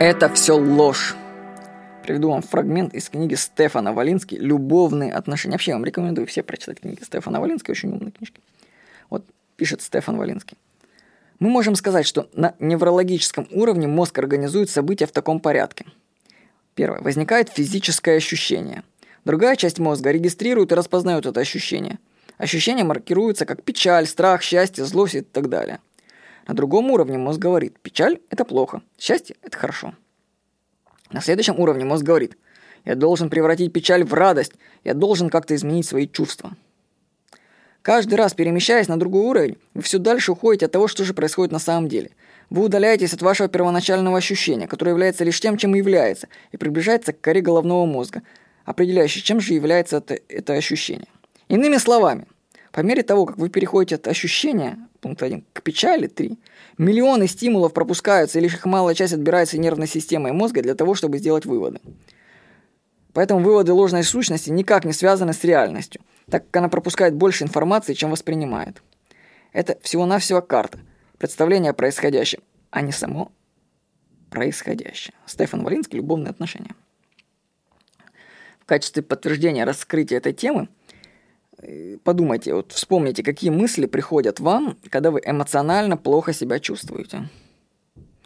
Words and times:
Это 0.00 0.28
все 0.34 0.56
ложь. 0.56 1.14
Приведу 2.02 2.30
вам 2.30 2.42
фрагмент 2.42 2.92
из 2.94 3.08
книги 3.08 3.34
Стефана 3.34 3.92
Валински 3.92 4.34
«Любовные 4.34 5.12
отношения». 5.12 5.52
Вообще, 5.52 5.70
я 5.70 5.76
вам 5.76 5.84
рекомендую 5.84 6.26
все 6.26 6.42
прочитать 6.42 6.80
книги 6.80 7.02
Стефана 7.02 7.40
Валински, 7.40 7.70
очень 7.70 7.90
умные 7.90 8.10
книжки. 8.10 8.40
Вот 9.08 9.24
пишет 9.56 9.82
Стефан 9.82 10.16
Валинский. 10.16 10.58
Мы 11.38 11.48
можем 11.48 11.76
сказать, 11.76 12.06
что 12.06 12.28
на 12.34 12.54
неврологическом 12.58 13.46
уровне 13.52 13.86
мозг 13.86 14.18
организует 14.18 14.68
события 14.68 15.06
в 15.06 15.12
таком 15.12 15.38
порядке. 15.38 15.86
Первое. 16.74 17.00
Возникает 17.00 17.48
физическое 17.48 18.16
ощущение. 18.16 18.82
Другая 19.24 19.54
часть 19.54 19.78
мозга 19.78 20.10
регистрирует 20.10 20.72
и 20.72 20.74
распознает 20.74 21.24
это 21.24 21.40
ощущение. 21.40 21.98
Ощущение 22.36 22.84
маркируется 22.84 23.46
как 23.46 23.62
печаль, 23.62 24.06
страх, 24.06 24.42
счастье, 24.42 24.84
злость 24.84 25.14
и 25.14 25.20
так 25.20 25.48
далее. 25.48 25.78
На 26.46 26.54
другом 26.54 26.90
уровне 26.90 27.16
мозг 27.16 27.38
говорит, 27.38 27.78
печаль– 27.80 28.18
это 28.30 28.44
плохо, 28.44 28.82
счастье– 28.98 29.36
это 29.42 29.56
хорошо. 29.56 29.94
На 31.10 31.20
следующем 31.20 31.58
уровне 31.58 31.84
мозг 31.84 32.02
говорит, 32.04 32.36
я 32.84 32.94
должен 32.94 33.30
превратить 33.30 33.72
печаль 33.72 34.04
в 34.04 34.12
радость, 34.12 34.52
я 34.84 34.94
должен 34.94 35.30
как-то 35.30 35.54
изменить 35.54 35.86
свои 35.86 36.06
чувства. 36.06 36.52
Каждый 37.80 38.14
раз 38.14 38.34
перемещаясь 38.34 38.88
на 38.88 38.98
другой 38.98 39.22
уровень, 39.22 39.58
вы 39.74 39.82
все 39.82 39.98
дальше 39.98 40.32
уходите 40.32 40.66
от 40.66 40.72
того, 40.72 40.88
что 40.88 41.04
же 41.04 41.14
происходит 41.14 41.52
на 41.52 41.58
самом 41.58 41.88
деле. 41.88 42.10
Вы 42.50 42.64
удаляетесь 42.64 43.14
от 43.14 43.22
вашего 43.22 43.48
первоначального 43.48 44.18
ощущения, 44.18 44.66
которое 44.66 44.92
является 44.92 45.24
лишь 45.24 45.40
тем, 45.40 45.56
чем 45.56 45.74
и 45.74 45.78
является, 45.78 46.28
и 46.52 46.56
приближается 46.56 47.12
к 47.12 47.20
коре 47.20 47.40
головного 47.40 47.86
мозга, 47.86 48.22
определяющей, 48.64 49.22
чем 49.22 49.40
же 49.40 49.54
является 49.54 49.98
это, 49.98 50.18
это 50.28 50.54
ощущение. 50.54 51.08
Иными 51.48 51.76
словами, 51.76 52.26
по 52.72 52.80
мере 52.80 53.02
того, 53.02 53.26
как 53.26 53.38
вы 53.38 53.48
переходите 53.48 53.94
от 53.94 54.08
ощущения, 54.08 54.78
пункт 55.04 55.22
1, 55.22 55.44
к 55.52 55.60
печали 55.60 56.06
3, 56.06 56.38
миллионы 56.78 57.28
стимулов 57.28 57.74
пропускаются, 57.74 58.38
и 58.38 58.42
лишь 58.42 58.54
их 58.54 58.64
малая 58.64 58.94
часть 58.94 59.12
отбирается 59.12 59.58
нервной 59.58 59.86
системой 59.86 60.32
мозга 60.32 60.62
для 60.62 60.74
того, 60.74 60.94
чтобы 60.94 61.18
сделать 61.18 61.44
выводы. 61.44 61.78
Поэтому 63.12 63.40
выводы 63.40 63.74
ложной 63.74 64.02
сущности 64.02 64.48
никак 64.48 64.86
не 64.86 64.94
связаны 64.94 65.34
с 65.34 65.44
реальностью, 65.44 66.00
так 66.30 66.46
как 66.46 66.56
она 66.56 66.70
пропускает 66.70 67.14
больше 67.14 67.44
информации, 67.44 67.92
чем 67.92 68.12
воспринимает. 68.12 68.82
Это 69.52 69.78
всего-навсего 69.82 70.40
карта, 70.40 70.78
представление 71.18 71.72
о 71.72 71.74
происходящем, 71.74 72.40
а 72.70 72.80
не 72.80 72.90
само 72.90 73.30
происходящее. 74.30 75.14
Стефан 75.26 75.64
Валинский 75.64 75.98
«Любовные 75.98 76.30
отношения». 76.30 76.74
В 78.60 78.64
качестве 78.64 79.02
подтверждения 79.02 79.64
раскрытия 79.64 80.16
этой 80.16 80.32
темы 80.32 80.68
подумайте, 82.02 82.54
вот 82.54 82.72
вспомните, 82.72 83.22
какие 83.22 83.50
мысли 83.50 83.86
приходят 83.86 84.40
вам, 84.40 84.76
когда 84.90 85.10
вы 85.10 85.20
эмоционально 85.24 85.96
плохо 85.96 86.32
себя 86.32 86.58
чувствуете. 86.58 87.28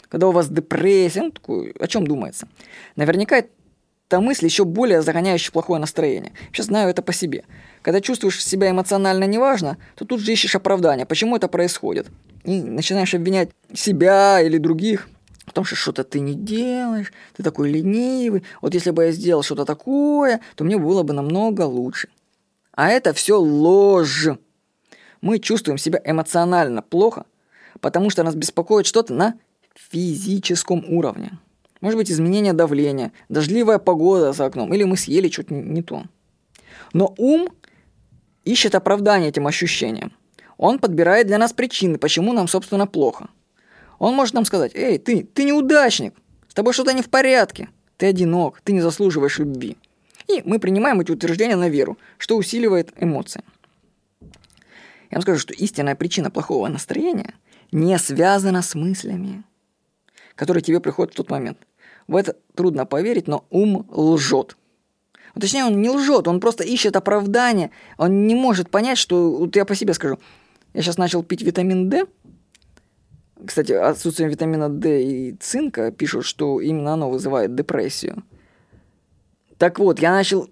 Когда 0.09 0.29
у 0.29 0.33
вас 0.33 0.49
депрессия, 0.49 1.23
ну, 1.23 1.31
такую, 1.31 1.75
о 1.79 1.87
чем 1.87 2.07
думается? 2.07 2.49
Наверняка 2.97 3.37
это 3.39 4.21
мысль 4.21 4.47
еще 4.47 4.65
более 4.65 5.03
загоняющая 5.03 5.53
плохое 5.53 5.81
настроение. 5.81 6.33
Сейчас 6.51 6.67
знаю 6.67 6.89
это 6.89 7.03
по 7.03 7.13
себе. 7.13 7.45
Когда 7.83 8.01
чувствуешь 8.01 8.43
себя 8.43 8.71
эмоционально 8.71 9.25
неважно, 9.25 9.77
то 9.97 10.05
тут 10.05 10.21
же 10.21 10.33
ищешь 10.33 10.55
оправдания, 10.55 11.05
почему 11.05 11.37
это 11.37 11.49
происходит. 11.49 12.07
И 12.45 12.63
начинаешь 12.63 13.15
обвинять 13.15 13.51
себя 13.75 14.41
или 14.41 14.59
других– 14.59 15.09
о 15.49 15.53
том, 15.53 15.65
что 15.65 15.77
что-то 15.77 16.05
ты 16.05 16.21
не 16.21 16.35
делаешь, 16.35 17.13
ты 17.37 17.43
такой 17.43 17.71
ленивый. 17.71 18.45
Вот 18.61 18.75
если 18.75 18.91
бы 18.91 19.05
я 19.05 19.13
сделал 19.13 19.43
что-то 19.43 19.65
такое, 19.65 20.41
то 20.55 20.65
мне 20.65 20.79
было 20.79 21.03
бы 21.03 21.15
намного 21.15 21.63
лучше. 21.63 22.09
А 22.79 22.91
это 22.91 23.13
все 23.13 23.41
ложь. 23.41 24.29
Мы 25.21 25.41
чувствуем 25.41 25.79
себя 25.79 26.01
эмоционально 26.05 26.81
плохо, 26.81 27.27
потому 27.81 28.09
что 28.09 28.23
нас 28.23 28.37
беспокоит 28.37 28.87
что-то 28.87 29.13
на 29.13 29.35
физическом 29.75 30.85
уровне. 30.87 31.41
Может 31.81 31.99
быть, 31.99 32.09
изменение 32.09 32.53
давления, 32.53 33.11
дождливая 33.29 33.79
погода 33.81 34.33
за 34.33 34.45
окном, 34.45 34.73
или 34.73 34.85
мы 34.85 34.97
съели 34.97 35.29
что-то 35.29 35.55
не, 35.55 35.83
то. 35.83 36.05
Но 36.93 37.13
ум 37.19 37.49
ищет 38.45 38.77
оправдание 38.77 39.31
этим 39.31 39.49
ощущениям. 39.49 40.13
Он 40.57 40.79
подбирает 40.79 41.27
для 41.27 41.39
нас 41.39 41.53
причины, 41.53 41.99
почему 41.99 42.33
нам, 42.33 42.47
собственно, 42.47 42.87
плохо– 42.87 43.29
он 43.99 44.15
может 44.15 44.35
нам 44.35 44.45
сказать, 44.45 44.77
эй, 44.77 44.99
ты, 44.99 45.25
ты 45.25 45.43
неудачник, 45.43 46.15
с 46.47 46.55
тобой 46.55 46.73
что-то 46.73 46.93
не 46.93 47.03
в 47.03 47.11
порядке, 47.11 47.69
ты 47.97 48.07
одинок, 48.07 48.61
ты 48.63 48.73
не 48.73 48.81
заслуживаешь 48.81 49.41
любви. 49.41 49.77
И 50.29 50.43
мы 50.45 50.59
принимаем 50.59 51.01
эти 51.01 51.11
утверждения 51.11 51.57
на 51.57 51.69
веру, 51.69 51.99
что 52.19 52.37
усиливает 52.37 52.93
эмоции. 53.01 53.43
Я 55.11 55.17
вам 55.17 55.23
скажу, 55.23 55.39
что 55.39 55.55
истинная 55.55 55.95
причина 55.95 56.31
плохого 56.31 56.69
настроения 56.69 57.35
не 57.73 57.99
связана 57.99 58.63
с 58.63 58.75
мыслями, 58.75 59.43
которые 60.35 60.63
тебе 60.63 60.81
приходят 60.81 61.15
в 61.15 61.17
тот 61.17 61.31
момент. 61.31 61.59
В 62.07 62.17
это 62.17 62.37
трудно 62.55 62.85
поверить, 62.87 63.27
но 63.27 63.47
ум 63.51 63.87
лжет. 63.91 64.57
Ну, 65.35 65.41
точнее, 65.41 65.65
он 65.65 65.81
не 65.81 65.89
лжет, 65.89 66.29
он 66.29 66.41
просто 66.41 66.65
ищет 66.65 66.97
оправдание. 66.97 67.71
Он 67.97 68.27
не 68.27 68.35
может 68.35 68.71
понять, 68.71 68.99
что... 68.99 69.31
Вот 69.31 69.57
я 69.57 69.65
по 69.65 69.75
себе 69.75 69.95
скажу. 69.95 70.19
Я 70.75 70.83
сейчас 70.83 70.99
начал 70.99 71.23
пить 71.23 71.43
витамин 71.43 71.89
D– 71.89 72.07
кстати, 73.47 73.73
отсутствие 73.73 74.29
витамина 74.29 74.69
D 74.69 75.03
и 75.03 75.33
цинка 75.39 75.93
пишут, 75.93 76.25
что 76.25 76.61
именно 76.61 76.95
оно 76.95 77.11
вызывает 77.11 77.55
депрессию. 77.55 78.25
Так 79.59 79.79
вот, 79.79 79.99
я 79.99 80.13
начал 80.13 80.49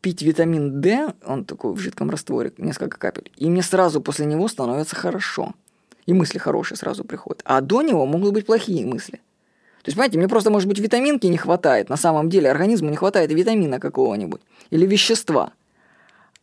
пить 0.00 0.22
витамин 0.22 0.80
D, 0.80 1.12
он 1.24 1.44
такой 1.44 1.72
в 1.72 1.78
жидком 1.78 2.10
растворе, 2.10 2.52
несколько 2.58 2.98
капель, 2.98 3.30
и 3.36 3.48
мне 3.50 3.62
сразу 3.62 4.00
после 4.00 4.26
него 4.26 4.48
становится 4.48 4.96
хорошо. 4.96 5.54
И 6.06 6.12
мысли 6.12 6.38
хорошие 6.38 6.78
сразу 6.78 7.04
приходят. 7.04 7.42
А 7.44 7.60
до 7.60 7.82
него 7.82 8.06
могут 8.06 8.32
быть 8.32 8.46
плохие 8.46 8.86
мысли. 8.86 9.20
То 9.82 9.88
есть, 9.88 9.96
понимаете, 9.96 10.18
мне 10.18 10.28
просто, 10.28 10.50
может 10.50 10.68
быть, 10.68 10.78
витаминки 10.78 11.26
не 11.26 11.36
хватает. 11.36 11.88
На 11.88 11.96
самом 11.96 12.28
деле 12.28 12.50
организму 12.50 12.90
не 12.90 12.96
хватает 12.96 13.32
витамина 13.32 13.80
какого-нибудь. 13.80 14.40
Или 14.70 14.86
вещества. 14.86 15.52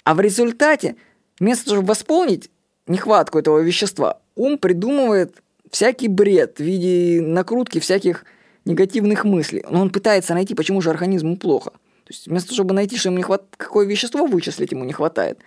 А 0.03 0.15
в 0.15 0.19
результате, 0.19 0.97
вместо 1.39 1.65
того, 1.65 1.77
чтобы 1.77 1.89
восполнить 1.89 2.49
нехватку 2.87 3.39
этого 3.39 3.59
вещества, 3.59 4.19
ум 4.35 4.57
придумывает 4.57 5.41
всякий 5.71 6.09
бред 6.09 6.57
в 6.57 6.63
виде 6.63 7.21
накрутки 7.21 7.79
всяких 7.79 8.25
негативных 8.65 9.25
мыслей. 9.25 9.65
Но 9.69 9.81
он 9.81 9.89
пытается 9.89 10.33
найти, 10.33 10.55
почему 10.55 10.81
же 10.81 10.89
организму 10.89 11.37
плохо. 11.37 11.71
То 11.71 12.09
есть 12.09 12.27
вместо 12.27 12.49
того, 12.49 12.55
чтобы 12.55 12.73
найти, 12.73 12.97
что 12.97 13.09
ему 13.09 13.17
не 13.17 13.23
хватает, 13.23 13.55
какое 13.57 13.85
вещество 13.85 14.25
вычислить 14.25 14.71
ему 14.71 14.83
не 14.83 14.93
хватает, 14.93 15.39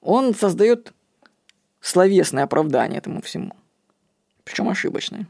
он 0.00 0.34
создает 0.34 0.92
словесное 1.80 2.44
оправдание 2.44 2.98
этому 2.98 3.22
всему. 3.22 3.52
Причем 4.44 4.68
ошибочное. 4.68 5.26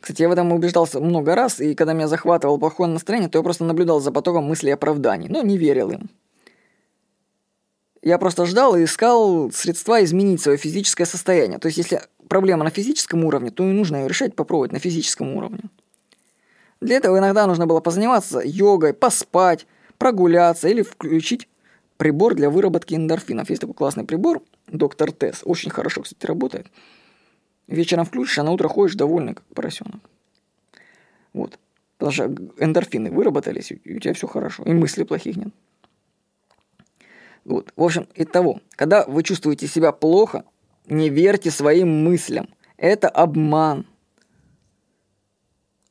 Кстати, 0.00 0.22
я 0.22 0.28
в 0.28 0.32
этом 0.32 0.52
убеждался 0.52 0.98
много 0.98 1.36
раз, 1.36 1.60
и 1.60 1.76
когда 1.76 1.92
меня 1.92 2.08
захватывало 2.08 2.58
плохое 2.58 2.90
настроение, 2.90 3.28
то 3.28 3.38
я 3.38 3.42
просто 3.44 3.64
наблюдал 3.64 4.00
за 4.00 4.10
потоком 4.10 4.44
мыслей 4.44 4.72
оправданий, 4.72 5.28
но 5.28 5.42
не 5.42 5.56
верил 5.56 5.90
им. 5.92 6.10
Я 8.02 8.18
просто 8.18 8.46
ждал 8.46 8.74
и 8.74 8.82
искал 8.82 9.52
средства 9.52 10.02
изменить 10.02 10.42
свое 10.42 10.58
физическое 10.58 11.06
состояние. 11.06 11.60
То 11.60 11.66
есть, 11.66 11.78
если 11.78 12.02
проблема 12.32 12.64
на 12.64 12.70
физическом 12.70 13.26
уровне, 13.26 13.50
то 13.50 13.62
и 13.62 13.72
нужно 13.72 13.96
ее 13.96 14.08
решать, 14.08 14.34
попробовать 14.34 14.72
на 14.72 14.78
физическом 14.78 15.36
уровне. 15.36 15.64
Для 16.80 16.96
этого 16.96 17.18
иногда 17.18 17.46
нужно 17.46 17.66
было 17.66 17.80
позаниматься 17.80 18.40
йогой, 18.42 18.94
поспать, 18.94 19.66
прогуляться 19.98 20.66
или 20.70 20.80
включить 20.80 21.46
прибор 21.98 22.34
для 22.34 22.48
выработки 22.48 22.94
эндорфинов. 22.94 23.50
Есть 23.50 23.60
такой 23.60 23.74
классный 23.74 24.04
прибор, 24.04 24.42
доктор 24.66 25.12
Тесс, 25.12 25.42
очень 25.44 25.70
хорошо, 25.70 26.00
кстати, 26.00 26.24
работает. 26.24 26.68
Вечером 27.66 28.06
включишь, 28.06 28.38
а 28.38 28.44
на 28.44 28.52
утро 28.52 28.66
ходишь 28.66 28.94
довольный, 28.94 29.34
как 29.34 29.44
поросенок. 29.54 30.00
Вот. 31.34 31.58
Потому 31.98 32.12
что 32.12 32.24
эндорфины 32.56 33.10
выработались, 33.10 33.72
и 33.72 33.96
у 33.96 33.98
тебя 33.98 34.14
все 34.14 34.26
хорошо, 34.26 34.62
и 34.62 34.72
мыслей 34.72 35.04
плохих 35.04 35.36
нет. 35.36 35.52
Вот. 37.44 37.74
В 37.76 37.82
общем, 37.82 38.08
и 38.14 38.24
того, 38.24 38.62
когда 38.70 39.04
вы 39.04 39.22
чувствуете 39.22 39.66
себя 39.66 39.92
плохо, 39.92 40.46
не 40.86 41.08
верьте 41.08 41.50
своим 41.50 42.04
мыслям. 42.04 42.48
Это 42.76 43.08
обман. 43.08 43.86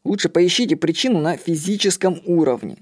Лучше 0.04 0.30
поищите 0.30 0.76
причину 0.76 1.20
на 1.20 1.38
физическом 1.38 2.22
уровне. 2.26 2.76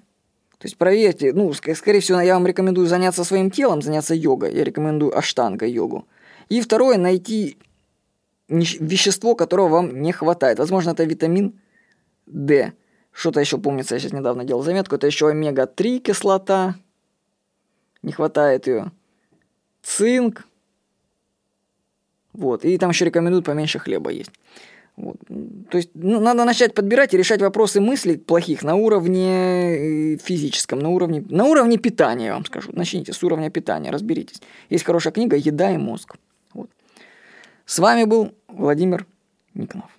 То 0.58 0.66
есть 0.66 0.78
проверьте, 0.78 1.32
ну, 1.34 1.54
скорее 1.54 2.00
всего, 2.00 2.20
я 2.20 2.34
вам 2.34 2.48
рекомендую 2.48 2.88
заняться 2.88 3.24
своим 3.24 3.50
телом, 3.50 3.82
заняться 3.82 4.14
йогой. 4.14 4.54
Я 4.54 4.64
рекомендую 4.64 5.18
аштанга-йогу. 5.18 6.06
И 6.50 6.62
второе, 6.62 6.98
найти 6.98 7.58
вещество, 8.48 9.36
которого 9.36 9.68
вам 9.68 10.02
не 10.02 10.12
хватает. 10.12 10.60
Возможно, 10.60 10.92
это 10.92 11.04
витамин 11.04 11.60
D. 12.26 12.74
Что-то 13.12 13.40
еще 13.40 13.58
помнится, 13.58 13.96
я 13.96 14.00
сейчас 14.00 14.14
недавно 14.14 14.44
делал 14.44 14.64
заметку. 14.64 14.96
Это 14.96 15.08
еще 15.08 15.30
омега-3 15.30 16.00
кислота 16.00 16.76
не 18.02 18.12
хватает 18.12 18.68
ее. 18.68 18.92
Цинк. 19.82 20.46
Вот. 22.40 22.64
И 22.64 22.78
там 22.78 22.92
еще 22.92 23.06
рекомендуют 23.06 23.46
поменьше 23.46 23.80
хлеба 23.80 24.12
есть. 24.12 24.32
Вот. 24.96 25.18
То 25.70 25.78
есть 25.78 25.90
ну, 25.94 26.20
надо 26.22 26.46
начать 26.46 26.74
подбирать 26.74 27.14
и 27.14 27.18
решать 27.18 27.42
вопросы 27.42 27.82
мыслей 27.82 28.18
плохих 28.18 28.64
на 28.64 28.76
уровне 28.76 30.14
э, 30.14 30.18
физическом, 30.18 30.80
на 30.80 30.90
уровне, 30.90 31.24
на 31.30 31.46
уровне 31.46 31.78
питания, 31.78 32.28
я 32.28 32.34
вам 32.34 32.46
скажу. 32.46 32.70
Начните 32.74 33.12
с 33.12 33.22
уровня 33.24 33.50
питания, 33.50 33.92
разберитесь. 33.92 34.42
Есть 34.70 34.86
хорошая 34.86 35.12
книга 35.12 35.36
«Еда 35.36 35.72
и 35.72 35.78
мозг». 35.78 36.16
Вот. 36.54 36.70
С 37.66 37.80
вами 37.80 38.06
был 38.06 38.32
Владимир 38.48 39.06
Никонов. 39.54 39.99